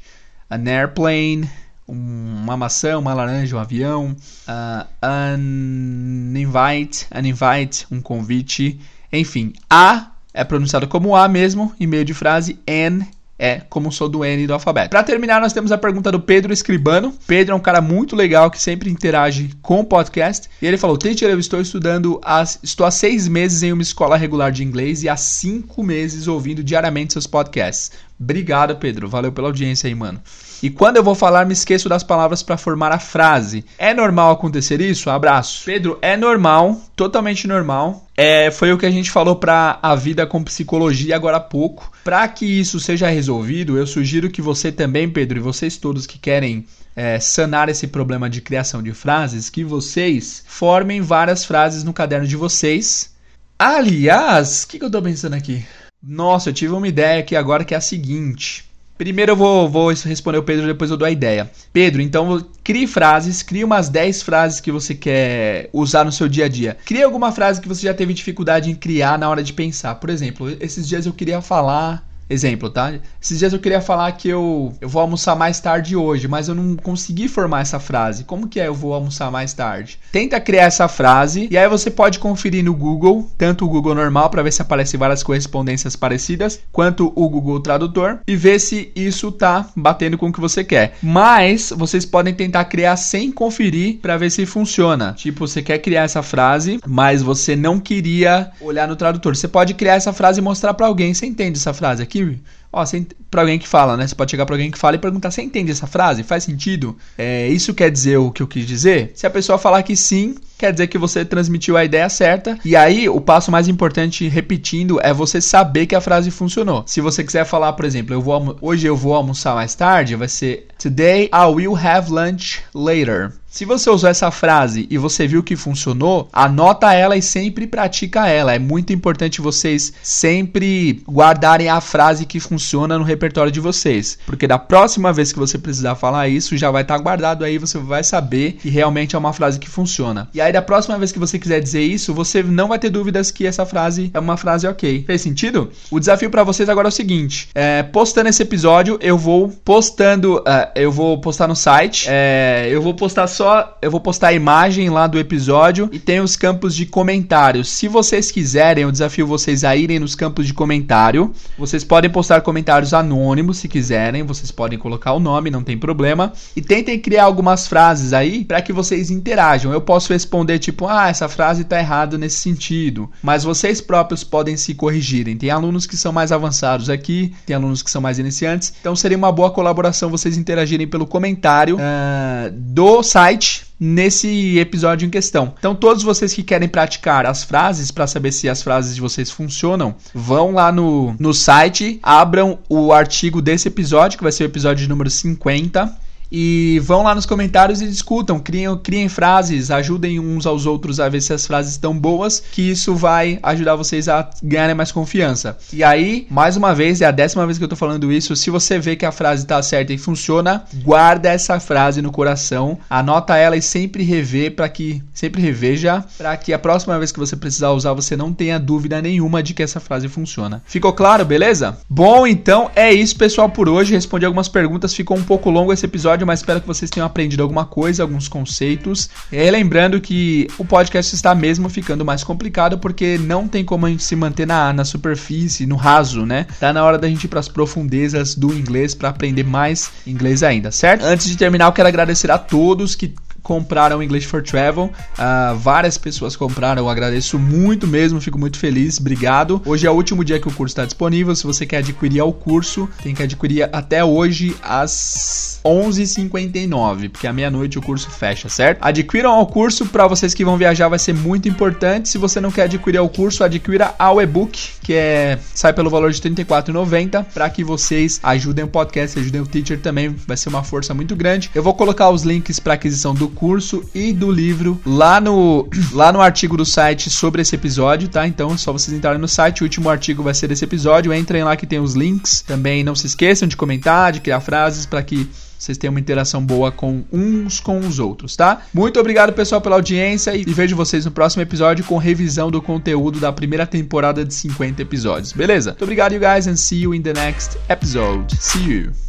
[0.49, 1.49] an airplane,
[1.87, 4.15] uma maçã, uma laranja, um avião,
[4.47, 8.79] uh, an invite, an invite, um convite.
[9.11, 14.07] Enfim, a é pronunciado como A mesmo, em meio de frase, N é como sou
[14.07, 14.89] do N do alfabeto.
[14.89, 17.13] Para terminar, nós temos a pergunta do Pedro Escribano.
[17.27, 20.49] Pedro é um cara muito legal que sempre interage com o podcast.
[20.61, 22.21] E ele falou: Teacher, eu estou estudando,
[22.63, 26.63] estou há seis meses em uma escola regular de inglês e há cinco meses ouvindo
[26.63, 27.91] diariamente seus podcasts.
[28.19, 29.09] Obrigado, Pedro.
[29.09, 30.21] Valeu pela audiência aí, mano.
[30.61, 33.65] E quando eu vou falar, me esqueço das palavras para formar a frase.
[33.77, 35.09] É normal acontecer isso?
[35.09, 35.63] Abraço.
[35.65, 38.05] Pedro, é normal, totalmente normal.
[38.17, 41.91] É, foi o que a gente falou para a vida com psicologia agora há pouco.
[42.03, 46.17] Para que isso seja resolvido, eu sugiro que você também, Pedro, e vocês todos que
[46.17, 46.65] querem
[46.95, 52.27] é, sanar esse problema de criação de frases, que vocês formem várias frases no caderno
[52.27, 53.13] de vocês.
[53.59, 55.65] Aliás, o que, que eu tô pensando aqui?
[56.01, 58.65] Nossa, eu tive uma ideia aqui agora que é a seguinte.
[58.97, 61.51] Primeiro eu vou, vou responder o Pedro, depois eu dou a ideia.
[61.73, 66.45] Pedro, então crie frases, crie umas 10 frases que você quer usar no seu dia
[66.45, 66.77] a dia.
[66.85, 69.95] Crie alguma frase que você já teve dificuldade em criar na hora de pensar.
[69.95, 72.93] Por exemplo, esses dias eu queria falar Exemplo, tá?
[73.21, 76.55] Esses dias eu queria falar que eu, eu vou almoçar mais tarde hoje, mas eu
[76.55, 78.23] não consegui formar essa frase.
[78.23, 79.99] Como que é eu vou almoçar mais tarde?
[80.11, 84.29] Tenta criar essa frase e aí você pode conferir no Google, tanto o Google normal
[84.29, 89.31] para ver se aparecem várias correspondências parecidas, quanto o Google Tradutor e ver se isso
[89.31, 90.97] tá batendo com o que você quer.
[91.03, 95.13] Mas vocês podem tentar criar sem conferir para ver se funciona.
[95.13, 99.35] Tipo, você quer criar essa frase, mas você não queria olhar no tradutor.
[99.35, 101.13] Você pode criar essa frase e mostrar para alguém.
[101.13, 102.14] Você entende essa frase aqui?
[102.15, 102.83] Aqui, ó,
[103.29, 104.07] para alguém que fala, né?
[104.07, 106.23] Você pode chegar para alguém que fala e perguntar: "Você entende essa frase?
[106.23, 106.97] Faz sentido?
[107.17, 110.35] É, isso quer dizer o que eu quis dizer?" Se a pessoa falar que sim,
[110.57, 112.57] quer dizer que você transmitiu a ideia certa.
[112.63, 116.83] E aí, o passo mais importante, repetindo, é você saber que a frase funcionou.
[116.85, 120.27] Se você quiser falar, por exemplo, eu vou hoje eu vou almoçar mais tarde, vai
[120.27, 123.33] ser Today I will have lunch later.
[123.55, 128.27] Se você usou essa frase e você viu que funcionou, anota ela e sempre pratica
[128.27, 128.53] ela.
[128.53, 134.45] É muito importante vocês sempre guardarem a frase que funciona no repertório de vocês, porque
[134.45, 137.77] da próxima vez que você precisar falar isso, já vai estar tá guardado aí, você
[137.77, 140.27] vai saber que realmente é uma frase que funciona.
[140.33, 143.31] E aí da próxima vez que você quiser dizer isso, você não vai ter dúvidas
[143.31, 145.03] que essa frase é uma frase ok.
[145.05, 145.71] Fez sentido?
[145.89, 150.37] O desafio para vocês agora é o seguinte: é, postando esse episódio, eu vou postando,
[150.39, 154.29] uh, eu vou postar no site, é, eu vou postar só só eu vou postar
[154.29, 157.69] a imagem lá do episódio e tem os campos de comentários.
[157.69, 161.31] Se vocês quiserem, eu desafio vocês a irem nos campos de comentário.
[161.55, 166.33] Vocês podem postar comentários anônimos se quiserem, vocês podem colocar o nome, não tem problema.
[166.55, 169.71] E tentem criar algumas frases aí para que vocês interajam.
[169.71, 174.57] Eu posso responder tipo, ah, essa frase tá errada nesse sentido, mas vocês próprios podem
[174.57, 175.37] se corrigirem.
[175.37, 179.17] Tem alunos que são mais avançados aqui, tem alunos que são mais iniciantes, então seria
[179.17, 185.53] uma boa colaboração vocês interagirem pelo comentário uh, do site site nesse episódio em questão.
[185.57, 189.29] Então, todos vocês que querem praticar as frases para saber se as frases de vocês
[189.29, 194.45] funcionam, vão lá no, no site, abram o artigo desse episódio, que vai ser o
[194.45, 200.45] episódio número 50 e vão lá nos comentários e discutam, criem, criem frases, ajudem uns
[200.45, 204.29] aos outros a ver se as frases estão boas, que isso vai ajudar vocês a
[204.41, 205.57] ganharem mais confiança.
[205.71, 208.49] E aí, mais uma vez, é a décima vez que eu tô falando isso, se
[208.49, 213.35] você vê que a frase tá certa e funciona, guarda essa frase no coração, anota
[213.37, 217.35] ela e sempre rever para que sempre reveja para que a próxima vez que você
[217.35, 220.61] precisar usar você não tenha dúvida nenhuma de que essa frase funciona.
[220.65, 221.77] Ficou claro, beleza?
[221.89, 223.93] Bom, então é isso, pessoal, por hoje.
[223.93, 227.05] Respondi algumas perguntas, ficou um pouco longo esse episódio episódio, mas espero que vocês tenham
[227.05, 229.09] aprendido alguma coisa, alguns conceitos.
[229.31, 233.89] E lembrando que o podcast está mesmo ficando mais complicado porque não tem como a
[233.89, 236.47] gente se manter na, na superfície, no raso, né?
[236.59, 240.41] Tá na hora da gente ir para as profundezas do inglês para aprender mais inglês
[240.41, 241.03] ainda, certo?
[241.03, 243.13] Antes de terminar, eu quero agradecer a todos que
[243.45, 244.85] compraram English for Travel.
[244.85, 249.61] Uh, várias pessoas compraram, eu agradeço muito mesmo, fico muito feliz, obrigado.
[249.63, 251.35] Hoje é o último dia que o curso está disponível.
[251.35, 257.33] Se você quer adquirir o curso, tem que adquirir até hoje às 11h59, porque à
[257.33, 258.79] meia-noite o curso fecha, certo?
[258.81, 262.09] Adquiram o curso para vocês que vão viajar, vai ser muito importante.
[262.09, 266.11] Se você não quer adquirir o curso, adquira ao e-book, que é sai pelo valor
[266.11, 270.49] de R$ 34,90, para que vocês ajudem o podcast, ajudem o teacher também, vai ser
[270.49, 271.51] uma força muito grande.
[271.53, 276.11] Eu vou colocar os links para aquisição do curso e do livro lá no, lá
[276.11, 278.25] no artigo do site sobre esse episódio, tá?
[278.27, 281.13] Então é só vocês entrarem no site, o último artigo vai ser desse episódio.
[281.13, 282.41] Entrem lá que tem os links.
[282.41, 286.45] Também não se esqueçam de comentar, de criar frases para que vocês tenham uma interação
[286.45, 288.61] boa com uns com os outros, tá?
[288.73, 293.19] Muito obrigado, pessoal, pela audiência e vejo vocês no próximo episódio com revisão do conteúdo
[293.19, 295.71] da primeira temporada de 50 episódios, beleza?
[295.71, 298.35] Muito obrigado, you guys, and see you in the next episode.
[298.39, 299.04] See you!